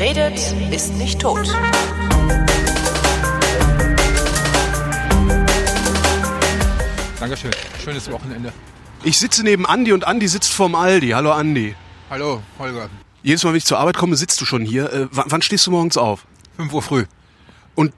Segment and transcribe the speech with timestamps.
[0.00, 1.46] Wer redet, ist nicht tot.
[7.20, 7.50] Dankeschön.
[7.84, 8.50] Schönes Wochenende.
[9.04, 11.10] Ich sitze neben Andi und Andi sitzt vorm Aldi.
[11.10, 11.74] Hallo Andi.
[12.08, 12.88] Hallo, Holger.
[13.22, 14.90] Jedes Mal, wenn ich zur Arbeit komme, sitzt du schon hier.
[14.90, 16.26] Äh, wann, wann stehst du morgens auf?
[16.56, 17.04] 5 Uhr früh.
[17.74, 17.92] Und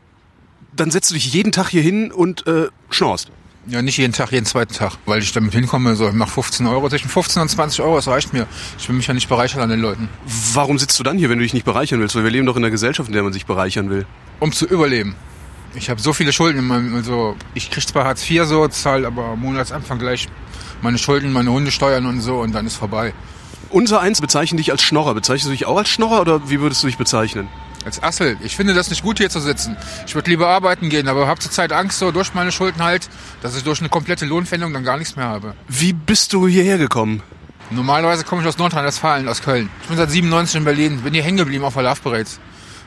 [0.75, 3.30] dann setzt du dich jeden Tag hier hin und äh, schnorst.
[3.66, 6.66] Ja, nicht jeden Tag, jeden zweiten Tag, weil ich damit hinkomme, so, ich mach 15
[6.66, 8.48] Euro, zwischen 15 und 20 Euro, das reicht mir.
[8.76, 10.08] Ich will mich ja nicht bereichern an den Leuten.
[10.52, 12.16] Warum sitzt du dann hier, wenn du dich nicht bereichern willst?
[12.16, 14.04] Weil wir leben doch in einer Gesellschaft, in der man sich bereichern will.
[14.40, 15.14] Um zu überleben.
[15.75, 19.40] Ich habe so viele Schulden also ich krieg zwar Hartz IV so, zahl aber am
[19.40, 20.29] Monatsanfang gleich
[20.82, 23.14] meine Schulden, meine Hundesteuern und so und dann ist vorbei.
[23.71, 25.14] Unser Eins bezeichnen dich als Schnorrer.
[25.14, 27.49] Bezeichnest du dich auch als Schnorrer oder wie würdest du dich bezeichnen?
[27.85, 28.36] Als Assel.
[28.43, 29.77] Ich finde das nicht gut, hier zu sitzen.
[30.07, 33.08] Ich würde lieber arbeiten gehen, aber habe zurzeit Angst, so durch meine Schulden halt,
[33.42, 35.55] dass ich durch eine komplette Lohnpfändung dann gar nichts mehr habe.
[35.69, 37.22] Wie bist du hierher gekommen?
[37.70, 39.69] Normalerweise komme ich aus Nordrhein-Westfalen, aus Köln.
[39.83, 42.39] Ich bin seit 97 in Berlin, bin hier hängen geblieben auf der Love Parades.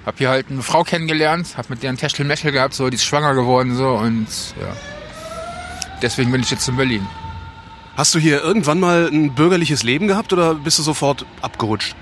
[0.06, 3.06] Hab hier halt eine Frau kennengelernt, hab mit der ein Techtelmechtel gehabt, so, die ist
[3.06, 4.28] schwanger geworden, so, und,
[4.62, 4.76] ja.
[6.02, 7.06] Deswegen bin ich jetzt in Berlin.
[7.98, 11.96] Hast du hier irgendwann mal ein bürgerliches Leben gehabt oder bist du sofort abgerutscht?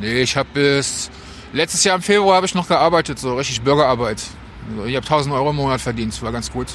[0.00, 1.10] Nee, ich habe bis
[1.52, 4.22] letztes Jahr im Februar habe ich noch gearbeitet, so richtig Bürgerarbeit.
[4.70, 6.66] Also ich habe 1000 Euro im Monat verdient, das war ganz gut,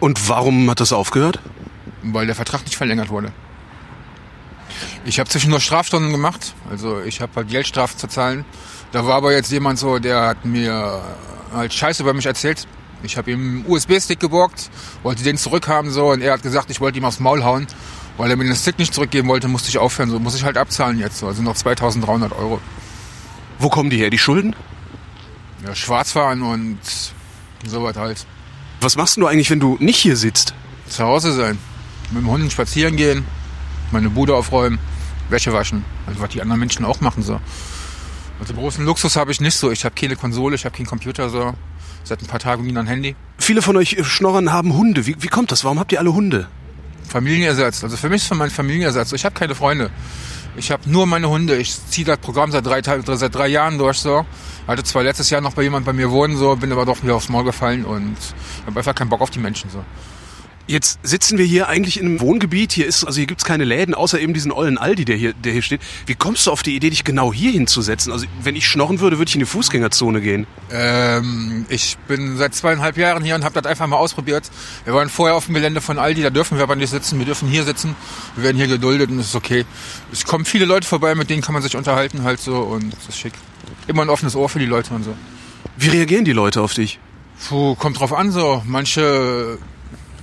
[0.00, 1.40] Und warum hat das aufgehört?
[2.02, 3.32] weil der Vertrag nicht verlängert wurde.
[5.04, 8.44] Ich habe zwischendurch Strafstunden gemacht, also ich habe halt Geldstrafen zu zahlen.
[8.92, 11.02] Da war aber jetzt jemand so, der hat mir
[11.52, 12.66] halt Scheiße über mich erzählt.
[13.02, 14.70] Ich habe ihm einen USB-Stick geborgt,
[15.02, 17.66] wollte den zurückhaben so und er hat gesagt, ich wollte ihm aufs Maul hauen.
[18.16, 20.10] Weil er mir den Stick nicht zurückgeben wollte, musste ich aufhören.
[20.10, 21.18] So muss ich halt abzahlen jetzt.
[21.18, 21.28] So.
[21.28, 22.60] Also noch 2300 Euro.
[23.58, 24.54] Wo kommen die her, die Schulden?
[25.64, 26.78] Ja, Schwarzfahren und
[27.66, 28.26] sowas halt.
[28.80, 30.54] Was machst du eigentlich, wenn du nicht hier sitzt?
[30.88, 31.58] Zu Hause sein.
[32.10, 33.24] Mit dem Hund spazieren gehen,
[33.90, 34.78] meine Bude aufräumen,
[35.28, 35.84] Wäsche waschen.
[36.06, 37.40] Also was die anderen Menschen auch machen so.
[38.40, 39.70] Also großen Luxus habe ich nicht so.
[39.70, 41.54] Ich habe keine Konsole, ich habe keinen Computer so.
[42.04, 43.16] Seit ein paar Tagen nie ein Handy.
[43.38, 45.06] Viele von euch Schnorrern haben Hunde.
[45.06, 45.64] Wie, wie kommt das?
[45.64, 46.48] Warum habt ihr alle Hunde?
[47.08, 47.82] Familienersatz.
[47.82, 49.12] Also für mich ist es mein Familienersatz.
[49.12, 49.90] Ich habe keine Freunde.
[50.58, 51.56] Ich habe nur meine Hunde.
[51.56, 54.26] Ich ziehe das Programm seit drei, seit drei Jahren durch so.
[54.66, 57.14] Hatte zwar letztes Jahr noch bei jemand bei mir wohnen so, bin aber doch wieder
[57.14, 58.16] aufs Maul gefallen und
[58.66, 59.84] habe einfach keinen Bock auf die Menschen so.
[60.68, 62.72] Jetzt sitzen wir hier eigentlich in einem Wohngebiet.
[62.72, 65.54] Hier ist, also hier gibt's keine Läden, außer eben diesen ollen Aldi, der hier, der
[65.54, 65.80] hier steht.
[66.04, 68.12] Wie kommst du auf die Idee, dich genau hier hinzusetzen?
[68.12, 70.46] Also wenn ich schnorren würde, würde ich in die Fußgängerzone gehen.
[70.70, 74.50] Ähm, ich bin seit zweieinhalb Jahren hier und habe das einfach mal ausprobiert.
[74.84, 77.24] Wir waren vorher auf dem Gelände von Aldi, da dürfen wir aber nicht sitzen, wir
[77.24, 77.96] dürfen hier sitzen.
[78.36, 79.64] Wir werden hier geduldet und das ist okay.
[80.12, 83.08] Es kommen viele Leute vorbei, mit denen kann man sich unterhalten halt so und das
[83.08, 83.32] ist schick.
[83.86, 85.16] Immer ein offenes Ohr für die Leute und so.
[85.78, 86.98] Wie reagieren die Leute auf dich?
[87.48, 88.62] Puh, kommt drauf an so.
[88.66, 89.58] Manche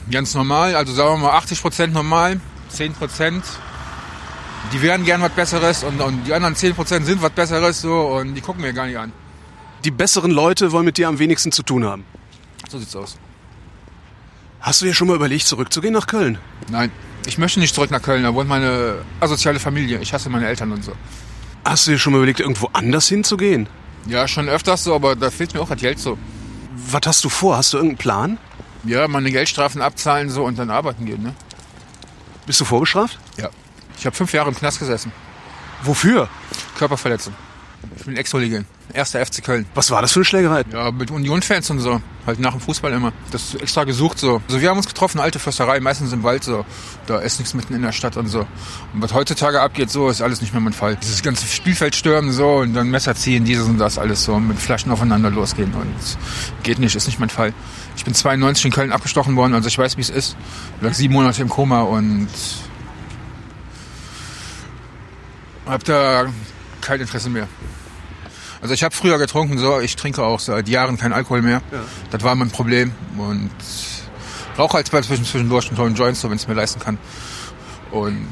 [0.10, 2.40] ganz normal, also sagen wir mal 80 Prozent normal,
[2.70, 3.44] 10 Prozent,
[4.74, 8.08] die wären gern was Besseres und, und die anderen 10 Prozent sind was Besseres so
[8.08, 9.12] und die gucken mir gar nicht an.
[9.84, 12.06] Die besseren Leute wollen mit dir am wenigsten zu tun haben.
[12.70, 13.18] So sieht's aus.
[14.60, 16.40] Hast du dir schon mal überlegt, zurückzugehen nach Köln?
[16.70, 16.92] Nein,
[17.28, 20.00] ich möchte nicht zurück nach Köln, da wohnt meine asoziale Familie.
[20.00, 20.94] Ich hasse meine Eltern und so.
[21.64, 23.68] Hast du dir schon mal überlegt, irgendwo anders hinzugehen?
[24.08, 26.18] Ja, schon öfters so, aber da fehlt mir auch das Geld so.
[26.90, 27.58] Was hast du vor?
[27.58, 28.38] Hast du irgendeinen Plan?
[28.86, 31.34] Ja, meine Geldstrafen abzahlen so und dann arbeiten gehen, ne?
[32.46, 33.18] Bist du vorgestraft?
[33.38, 33.50] Ja.
[33.98, 35.12] Ich habe fünf Jahre im Knast gesessen.
[35.84, 36.30] Wofür?
[36.78, 37.34] Körperverletzung.
[37.98, 38.66] Ich bin Ex-Hooligan.
[38.94, 39.66] Erster FC Köln.
[39.74, 40.64] Was war das für eine Schlägerei?
[40.72, 42.02] Ja, mit Union-Fans und so.
[42.26, 43.12] Halt nach dem Fußball immer.
[43.32, 44.42] Das ist extra gesucht so.
[44.48, 46.66] Also wir haben uns getroffen, alte Försterei, meistens im Wald so.
[47.06, 48.40] Da ist nichts mitten in der Stadt und so.
[48.94, 50.98] Und was heutzutage abgeht, so ist alles nicht mehr mein Fall.
[51.02, 54.40] Dieses ganze Spielfeld stürmen so und dann Messer ziehen, dieses und das alles so.
[54.40, 57.54] Mit Flaschen aufeinander losgehen und geht nicht, ist nicht mein Fall.
[57.98, 60.38] Ich bin 92 in Köln abgestochen worden, also ich weiß, wie es ist.
[60.78, 62.28] Ich lag sieben Monate im Koma und
[65.66, 66.28] hab da
[66.86, 67.48] kein Interesse mehr.
[68.62, 71.62] Also ich habe früher getrunken, so ich trinke auch seit Jahren kein Alkohol mehr.
[72.12, 73.52] Das war mein Problem und
[74.58, 76.98] rauche halt zwischen zwischendurch einen tollen Joint, so wenn ich mir leisten kann.
[77.92, 78.28] Und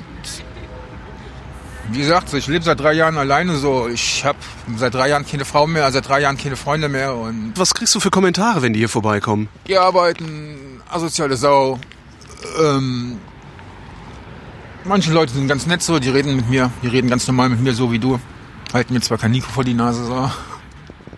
[1.91, 4.37] wie gesagt, ich lebe seit drei Jahren alleine, so ich habe
[4.77, 7.93] seit drei Jahren keine Frau mehr, seit drei Jahren keine Freunde mehr und Was kriegst
[7.93, 9.49] du für Kommentare, wenn die hier vorbeikommen?
[9.67, 11.79] die arbeiten, asoziale Sau.
[12.59, 13.17] Ähm,
[14.85, 17.59] manche Leute sind ganz nett so, die reden mit mir, die reden ganz normal mit
[17.61, 18.19] mir, so wie du.
[18.73, 20.31] Halten mir zwar kein Nico vor die Nase, so.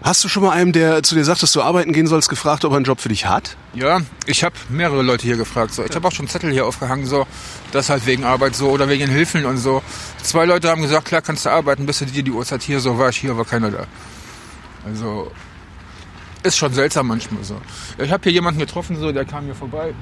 [0.04, 2.64] Hast du schon mal einem, der zu dir sagt, dass du arbeiten gehen sollst, gefragt,
[2.64, 3.58] ob er einen Job für dich hat?
[3.74, 5.74] Ja, ich habe mehrere Leute hier gefragt.
[5.74, 5.84] So.
[5.84, 7.26] Ich habe auch schon Zettel hier aufgehangen, so,
[7.72, 9.82] das halt wegen Arbeit so oder wegen Hilfen und so.
[10.22, 13.00] Zwei Leute haben gesagt, klar kannst du arbeiten, bist du dir die Uhrzeit hier, so
[13.00, 13.88] war ich hier, war keiner da.
[14.86, 15.32] Also
[16.44, 17.60] ist schon seltsam manchmal so.
[17.98, 19.96] Ich habe hier jemanden getroffen, so, der kam hier vorbei,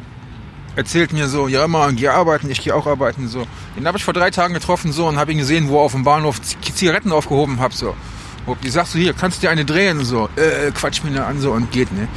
[0.75, 3.45] erzählt mir so, ja mal, geh arbeiten, ich gehe auch arbeiten so.
[3.77, 5.91] Den habe ich vor drei Tagen getroffen so und habe ihn gesehen, wo er auf
[5.91, 7.95] dem Bahnhof Zigaretten aufgehoben hab so.
[8.63, 10.03] Die sagst du hier, kannst du dir eine drehen?
[10.03, 12.07] So, äh, quatsch mich da an so und geht, ne?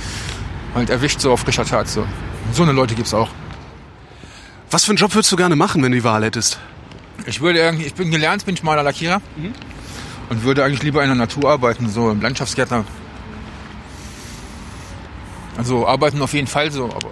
[0.75, 2.07] Halt erwischt so auf frischer Tat so.
[2.53, 3.29] So eine Leute gibt's auch.
[4.71, 6.59] Was für einen Job würdest du gerne machen, wenn du die Wahl hättest?
[7.27, 9.23] Ich würde irgendwie, ich bin gelernt, bin ich Maler Lackierer
[10.29, 12.85] und würde eigentlich lieber in der Natur arbeiten, so im Landschaftsgärtner.
[15.57, 17.11] Also arbeiten auf jeden Fall so, aber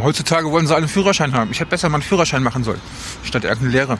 [0.00, 1.50] heutzutage wollen sie alle einen Führerschein haben.
[1.50, 2.80] Ich hätte besser mal einen Führerschein machen sollen,
[3.24, 3.98] statt irgendeine Lehre.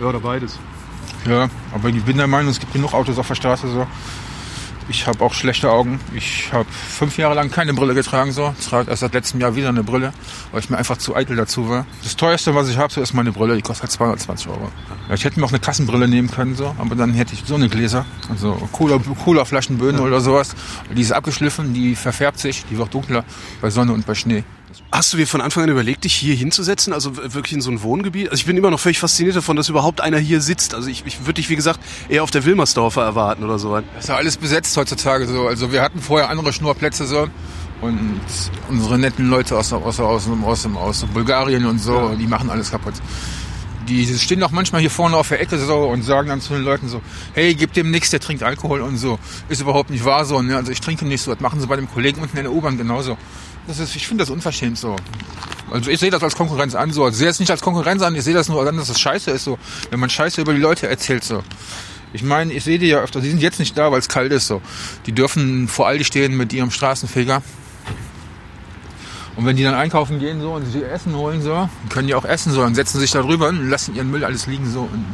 [0.00, 0.58] Ja, oder beides.
[1.26, 3.86] Ja, aber ich bin der Meinung, es gibt genug Autos auf der Straße so.
[4.90, 6.00] Ich habe auch schlechte Augen.
[6.16, 8.52] Ich habe fünf Jahre lang keine Brille getragen so.
[8.58, 10.12] Ich trage erst seit letztem Jahr wieder eine Brille,
[10.50, 11.86] weil ich mir einfach zu eitel dazu war.
[12.02, 13.54] Das teuerste, was ich habe, so ist meine Brille.
[13.54, 14.68] Die kostet halt 220 Euro.
[15.08, 17.54] Ja, ich hätte mir auch eine Kassenbrille nehmen können so, aber dann hätte ich so
[17.54, 20.56] eine Gläser, also Cola, Cola Flaschenböden oder sowas.
[20.92, 23.24] Die ist abgeschliffen, die verfärbt sich, die wird dunkler
[23.60, 24.42] bei Sonne und bei Schnee.
[24.92, 26.92] Hast du dir von Anfang an überlegt, dich hier hinzusetzen?
[26.92, 28.30] Also wirklich in so ein Wohngebiet?
[28.30, 30.74] Also ich bin immer noch völlig fasziniert davon, dass überhaupt einer hier sitzt.
[30.74, 33.74] Also ich, ich würde dich, wie gesagt, eher auf der Wilmersdorfer erwarten oder so.
[33.74, 35.46] Das ist ja alles besetzt heutzutage so.
[35.46, 37.28] Also wir hatten vorher andere Schnurplätze so.
[37.80, 38.20] Und
[38.68, 42.70] unsere netten Leute aus, aus, aus, aus, aus, aus Bulgarien und so, die machen alles
[42.70, 42.94] kaputt.
[43.90, 46.62] Die stehen auch manchmal hier vorne auf der Ecke so und sagen dann zu den
[46.62, 47.02] Leuten so,
[47.34, 49.18] hey, gib dem nichts, der trinkt Alkohol und so.
[49.48, 50.40] Ist überhaupt nicht wahr so.
[50.40, 50.56] Ne?
[50.56, 51.32] Also ich trinke nicht so.
[51.32, 53.18] Das machen sie bei dem Kollegen unten in der U-Bahn genauso.
[53.66, 54.94] Das ist, ich finde das unverschämt so.
[55.72, 57.08] Also ich sehe das als Konkurrenz an so.
[57.08, 59.32] Ich sehe es nicht als Konkurrenz an, ich sehe das nur an, dass es scheiße
[59.32, 59.58] ist so.
[59.90, 61.42] Wenn man scheiße über die Leute erzählt so.
[62.12, 64.30] Ich meine, ich sehe die ja öfter, die sind jetzt nicht da, weil es kalt
[64.30, 64.62] ist so.
[65.06, 67.42] Die dürfen vor Aldi stehen mit ihrem Straßenfeger.
[69.36, 72.14] Und wenn die dann einkaufen gehen so und sich ihr Essen holen so, können die
[72.14, 74.80] auch essen so und setzen sich da drüber und lassen ihren Müll alles liegen so
[74.80, 75.04] und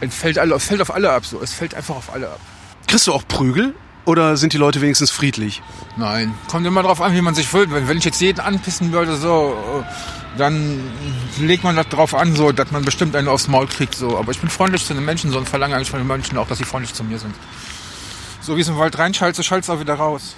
[0.00, 1.40] es fällt, alle, es fällt auf alle ab so.
[1.42, 2.40] Es fällt einfach auf alle ab.
[2.86, 3.74] Kriegst du auch Prügel?
[4.06, 5.62] Oder sind die Leute wenigstens friedlich?
[5.96, 7.70] Nein, kommt immer drauf an, wie man sich fühlt.
[7.70, 9.54] Wenn, wenn ich jetzt jeden anpissen würde, so,
[10.38, 10.80] dann
[11.38, 14.16] legt man das drauf an, so, dass man bestimmt einen aufs Maul kriegt, so.
[14.18, 16.48] Aber ich bin freundlich zu den Menschen, so, und verlange eigentlich von den Menschen auch,
[16.48, 17.34] dass sie freundlich zu mir sind.
[18.40, 20.34] So wie es im Wald reinschallt, so schallt es auch wieder raus.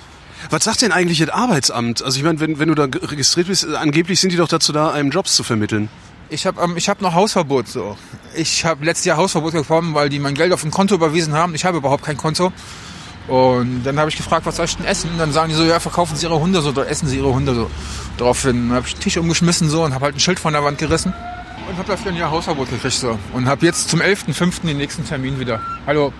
[0.50, 2.03] Was sagt denn eigentlich das Arbeitsamt?
[2.03, 4.73] Also ich meine, wenn, wenn du da registriert bist, äh, angeblich sind die doch dazu
[4.73, 5.89] da, einem Jobs zu vermitteln.
[6.29, 7.97] Ich habe ähm, hab noch Hausverbot, so.
[8.35, 11.55] Ich habe letztes Jahr Hausverbot bekommen, weil die mein Geld auf ein Konto überwiesen haben.
[11.55, 12.53] Ich habe überhaupt kein Konto.
[13.29, 15.11] Und dann habe ich gefragt, was soll ich denn essen?
[15.11, 17.33] Und dann sagen die so, ja, verkaufen Sie Ihre Hunde so, oder essen Sie Ihre
[17.33, 17.71] Hunde so.
[18.17, 20.79] Daraufhin habe ich den Tisch umgeschmissen so und habe halt ein Schild von der Wand
[20.79, 21.12] gerissen.
[21.69, 23.19] Und habe dafür ein Jahr Hausverbot gekriegt so.
[23.33, 24.67] Und habe jetzt zum 11.05.
[24.67, 25.61] den nächsten Termin wieder.
[25.87, 26.12] Hallo.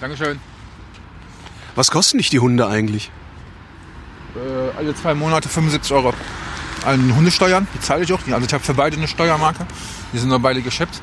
[0.00, 0.40] Dankeschön.
[1.74, 3.10] Was kosten dich die Hunde eigentlich?
[4.36, 6.12] Äh, alle zwei Monate 75 Euro
[6.84, 7.66] an Hundesteuern.
[7.74, 8.20] Die zahle ich auch.
[8.30, 9.66] Also ich habe für beide eine Steuermarke.
[10.12, 11.00] Die sind nur beide geschippt.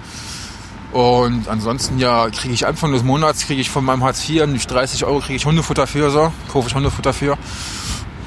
[0.92, 4.70] Und ansonsten ja, kriege ich Anfang des Monats kriege ich von meinem Hartz IV nicht
[4.70, 7.38] 30 Euro kriege ich Hundefutter für so, kaufe ich Hundefutter für.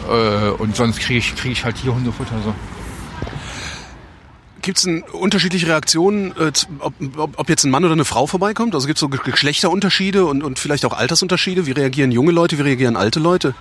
[0.08, 2.54] Äh, und sonst kriege ich kriege ich halt hier Hundefutter so.
[4.64, 8.74] Gibt es unterschiedliche Reaktionen, äh, ob, ob, ob jetzt ein Mann oder eine Frau vorbeikommt?
[8.74, 11.66] Also gibt es so Ge- Geschlechterunterschiede und, und vielleicht auch Altersunterschiede?
[11.66, 13.54] Wie reagieren junge Leute, wie reagieren alte Leute?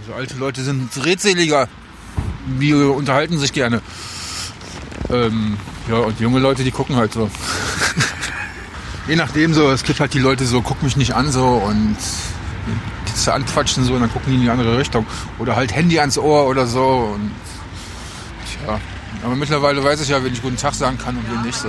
[0.00, 1.68] Also alte Leute sind redseliger.
[2.60, 3.82] Die unterhalten sich gerne.
[5.10, 5.56] Ähm,
[5.88, 7.28] ja, und junge Leute, die gucken halt so.
[9.08, 11.96] Je nachdem so, es gibt halt die Leute so, guck mich nicht an so und
[13.08, 15.04] die zu anquatschen so und dann gucken die in die andere Richtung.
[15.40, 17.32] Oder halt Handy ans Ohr oder so und
[18.64, 18.78] tja.
[19.24, 21.68] Aber mittlerweile weiß ich ja, wenn ich guten Tag sagen kann und wen nicht so.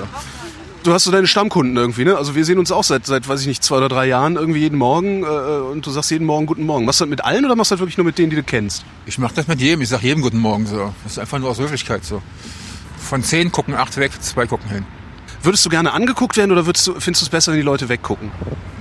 [0.84, 2.15] Du hast so deine Stammkunden irgendwie, ne?
[2.18, 4.60] Also wir sehen uns auch seit, seit weiß ich nicht, zwei oder drei Jahren irgendwie
[4.60, 6.86] jeden Morgen äh, und du sagst jeden Morgen guten Morgen.
[6.86, 8.44] Machst du das mit allen oder machst du das wirklich nur mit denen, die du
[8.44, 8.86] kennst?
[9.06, 10.94] Ich mache das mit jedem, ich sag jedem guten Morgen so.
[11.03, 12.22] Das ist einfach nur aus Höflichkeit so.
[12.98, 14.86] Von zehn gucken acht weg, zwei gucken hin.
[15.44, 17.89] Würdest du gerne angeguckt werden oder würdest du, findest du es besser, wenn die Leute
[17.89, 18.32] weggucken?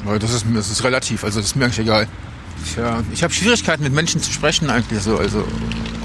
[0.06, 2.06] Ja, Das ist, das ist relativ, also das ist mir eigentlich egal.
[2.74, 5.44] Tja, ich habe Schwierigkeiten mit Menschen zu sprechen eigentlich so, also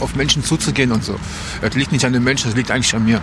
[0.04, 1.20] auf Menschen zuzugehen und so.
[1.62, 3.22] Das liegt nicht an den Menschen, das liegt eigentlich an mir.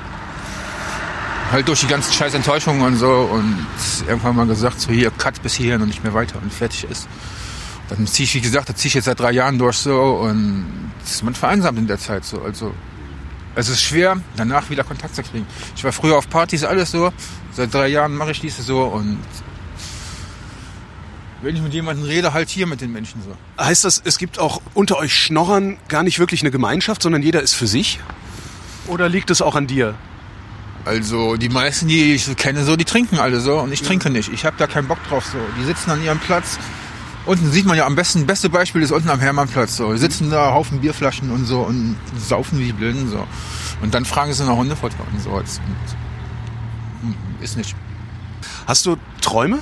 [1.52, 3.66] Halt durch die ganzen scheiß Enttäuschungen und so und
[4.06, 7.08] irgendwann mal gesagt, so hier, cut bis hierhin und nicht mehr weiter und fertig ist.
[7.88, 10.64] Dann ziehe ich, wie gesagt, das ziehe ich jetzt seit drei Jahren durch so und
[11.22, 12.72] man vereinsamt in der Zeit so, also
[13.56, 15.46] es ist schwer, danach wieder Kontakt zu kriegen.
[15.75, 17.12] Ich war früher auf Partys, alles so.
[17.52, 19.18] Seit drei Jahren mache ich diese so und
[21.42, 23.37] wenn ich mit jemandem rede, halt hier mit den Menschen so.
[23.62, 27.40] Heißt das, es gibt auch unter euch Schnorrern gar nicht wirklich eine Gemeinschaft, sondern jeder
[27.42, 28.00] ist für sich?
[28.87, 29.94] Oder liegt es auch an dir?
[30.85, 34.09] Also die meisten, die ich so kenne, so, die trinken alle so und ich trinke
[34.11, 34.32] nicht.
[34.32, 35.38] Ich habe da keinen Bock drauf so.
[35.59, 36.59] Die sitzen an ihrem Platz.
[37.26, 39.92] Unten sieht man ja am besten, beste Beispiel ist unten am Hermannplatz so.
[39.92, 43.26] Die sitzen da, Haufen Bierflaschen und so und saufen wie die Blinden so.
[43.82, 45.38] Und dann fragen sie nach Hundefutter und so.
[45.38, 45.61] Das-
[47.02, 47.76] hm, ist nicht.
[48.66, 49.59] Hast du Träume?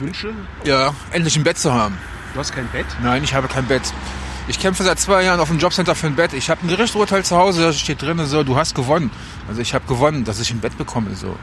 [0.00, 0.32] Wünsche?
[0.64, 1.96] Ja, endlich ein Bett zu haben.
[2.34, 2.86] Du hast kein Bett?
[3.02, 3.82] Nein, ich habe kein Bett.
[4.48, 6.32] Ich kämpfe seit zwei Jahren auf dem Jobcenter für ein Bett.
[6.32, 9.10] Ich habe ein Gerichtsurteil zu Hause, da steht drin, so, du hast gewonnen.
[9.48, 11.14] Also ich habe gewonnen, dass ich ein Bett bekomme.
[11.14, 11.36] So.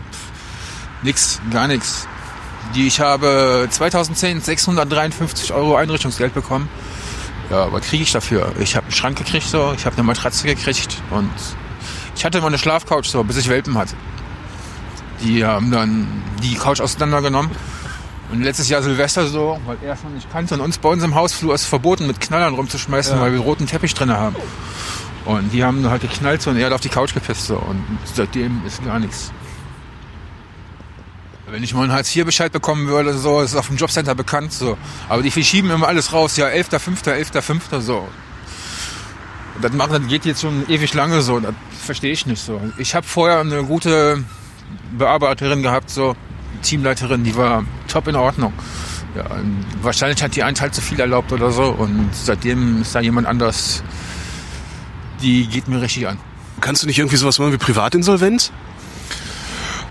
[1.04, 2.08] Nix, gar nichts.
[2.76, 6.68] Die, ich habe 2010 653 Euro Einrichtungsgeld bekommen.
[7.50, 8.52] Ja, was kriege ich dafür?
[8.60, 11.32] Ich habe einen Schrank gekriegt, so, ich habe eine Matratze gekriegt und
[12.16, 13.96] ich hatte immer eine Schlafcouch, so, bis ich Welpen hatte.
[15.24, 16.08] Die haben dann
[16.44, 17.52] die Couch auseinandergenommen.
[18.32, 20.56] Und letztes Jahr Silvester so, weil er es noch nicht kannte.
[20.56, 23.22] Und uns bei uns im Hausflur ist verboten, mit Knallern rumzuschmeißen, Ja.
[23.22, 24.36] weil wir roten Teppich drin haben.
[25.26, 27.56] Und die haben halt geknallt so und er hat auf die Couch gepisst so.
[27.58, 27.82] Und
[28.14, 29.32] seitdem ist gar nichts.
[31.50, 34.78] Wenn ich mal einen Hartz-IV-Bescheid bekommen würde, so, ist auf dem Jobcenter bekannt, so.
[35.08, 38.08] Aber die verschieben immer alles raus, ja, 11.05., 11.05., so.
[39.56, 42.60] Und das, machen, das geht jetzt schon ewig lange so, das verstehe ich nicht so.
[42.78, 44.24] Ich habe vorher eine gute
[44.98, 46.16] Bearbeiterin gehabt, so,
[46.62, 48.54] Teamleiterin, die war top in Ordnung.
[49.16, 49.26] Ja,
[49.82, 53.28] wahrscheinlich hat die einen Teil zu viel erlaubt oder so und seitdem ist da jemand
[53.28, 53.84] anders,
[55.22, 56.18] die geht mir richtig an.
[56.62, 58.52] Kannst du nicht irgendwie sowas machen wie Privatinsolvenz?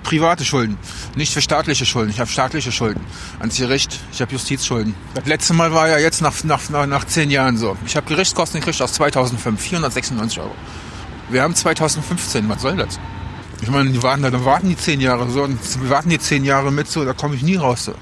[0.06, 0.78] private Schulden,
[1.16, 2.10] nicht für staatliche Schulden.
[2.10, 3.00] Ich habe staatliche Schulden
[3.40, 3.98] ans Gericht.
[4.12, 4.94] Ich habe Justizschulden.
[5.14, 7.76] Das letzte Mal war ja jetzt nach, nach, nach, nach zehn Jahren so.
[7.84, 10.54] Ich habe Gerichtskosten gekriegt aus 2005, 496 Euro.
[11.28, 13.00] Wir haben 2015, was soll das?
[13.66, 15.58] Ich meine, die warten, dann warten die zehn Jahre so und
[15.90, 17.94] warten die zehn Jahre mit so, da komme ich nie raus so.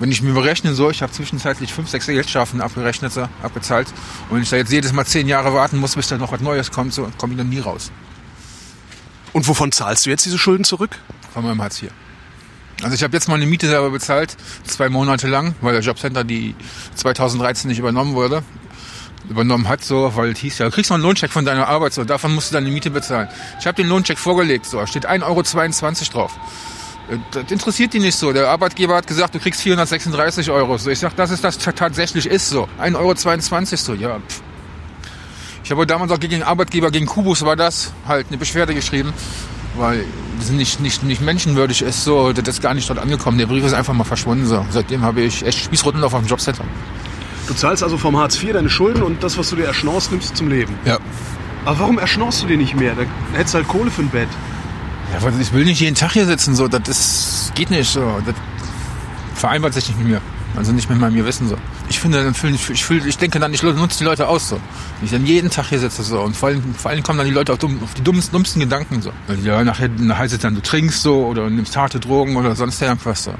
[0.00, 3.86] Wenn ich mir berechne so, ich habe zwischenzeitlich fünf, sechs Geldstrafen abgerechnet, so, abgezahlt.
[4.28, 6.40] Und wenn ich da jetzt jedes Mal zehn Jahre warten muss, bis da noch was
[6.40, 7.92] Neues kommt, so, komme ich dann nie raus.
[9.32, 10.98] Und wovon zahlst du jetzt diese Schulden zurück?
[11.32, 11.90] von meinem Hartz IV.
[12.82, 16.56] Also ich habe jetzt meine Miete selber bezahlt, zwei Monate lang, weil der Jobcenter die
[16.96, 18.42] 2013 nicht übernommen wurde.
[19.28, 21.92] Übernommen hat so, weil es hieß ja, du kriegst noch einen Lohncheck von deiner Arbeit,
[21.92, 23.28] so, davon musst du deine Miete bezahlen.
[23.60, 25.42] Ich habe den Lohncheck vorgelegt, so, da steht 1,22 Euro
[26.12, 26.38] drauf.
[27.10, 28.32] Äh, Das interessiert die nicht so.
[28.32, 30.78] Der Arbeitgeber hat gesagt, du kriegst 436 Euro.
[30.78, 32.68] So, ich sag, das ist das tatsächlich ist so.
[32.80, 34.18] 1,22 Euro so, ja.
[34.18, 34.42] Pff.
[35.64, 39.12] Ich habe damals auch gegen den Arbeitgeber, gegen Kubus war das, halt eine Beschwerde geschrieben,
[39.76, 40.04] weil
[40.38, 43.36] das nicht, nicht, nicht menschenwürdig ist, so, das ist gar nicht dort angekommen.
[43.36, 44.64] Der Brief ist einfach mal verschwunden, so.
[44.70, 46.64] Seitdem habe ich echt Spießrunden auf dem Jobcenter.
[47.48, 50.30] Du zahlst also vom Hartz IV deine Schulden und das, was du dir erschnorst, nimmst
[50.30, 50.74] du zum Leben.
[50.84, 50.98] Ja.
[51.64, 52.94] Aber warum erschnorst du dir nicht mehr?
[52.94, 53.02] Da
[53.36, 54.28] hättest du halt Kohle für ein Bett.
[55.14, 58.20] Ja, weil ich will nicht jeden Tag hier sitzen, so, das ist, geht nicht, so.
[58.26, 58.34] Das
[59.34, 60.20] vereinbart sich nicht mit mir.
[60.56, 61.56] Also nicht mit meinem Gewissen, so.
[61.88, 64.56] Ich finde, dann fühlen, ich, fühl, ich denke dann, ich nutze die Leute aus, so.
[64.56, 66.20] Wenn ich dann jeden Tag hier sitze, so.
[66.20, 68.60] Und vor allem, vor allem kommen dann die Leute auf, dumm, auf die dummsten, dummsten
[68.60, 69.12] Gedanken, so.
[69.42, 72.82] Ja, nachher nachher heißt es dann, du trinkst so oder nimmst harte Drogen oder sonst
[72.82, 73.34] irgendwas, so.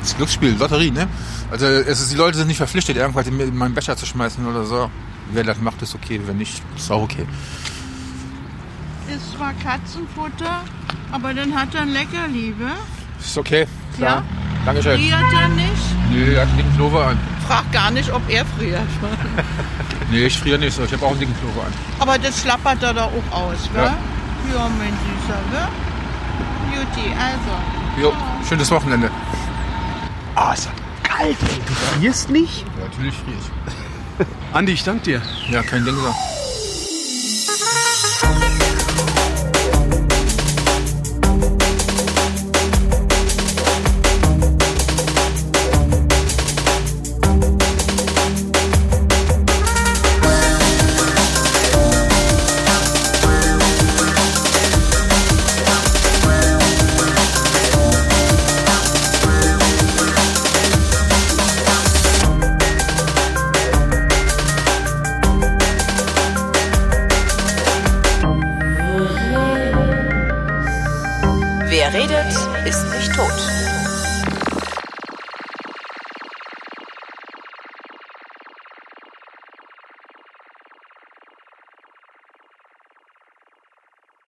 [0.00, 1.08] Das Glücksspiel, Lotterie, ne?
[1.50, 4.46] Also, es ist, die Leute sind nicht verpflichtet, irgendwas in in meinen Becher zu schmeißen
[4.46, 4.90] oder so.
[5.32, 6.20] Wer das macht, ist okay.
[6.24, 7.26] Wenn nicht, ist auch okay.
[9.14, 10.62] Ist zwar Katzenfutter,
[11.12, 12.72] aber dann hat er ein Leckerli, wa?
[13.20, 14.22] Ist okay, klar.
[14.64, 14.98] Dankeschön.
[15.00, 16.10] Friert er nicht?
[16.10, 17.18] Nö, er hat einen dicken Pullover an.
[17.46, 18.82] Frag gar nicht, ob er friert.
[20.10, 20.84] Nee, ich friere nicht so.
[20.84, 21.72] Ich habe auch einen dicken Pullover an.
[21.98, 23.82] Aber das schlappert er da auch aus, wa?
[23.84, 23.98] Ja.
[24.54, 25.68] Ja, mein Süßer, wa?
[26.70, 28.00] Beauty, also.
[28.00, 28.12] Jo,
[28.48, 29.10] schönes Wochenende.
[30.40, 30.70] Ah, ist ja
[31.02, 31.60] kalt, ey.
[31.66, 32.60] Du frierst nicht?
[32.60, 34.26] Ja, natürlich friere ich.
[34.52, 35.22] Andi, ich danke dir.
[35.50, 36.14] Ja, kein Ding so.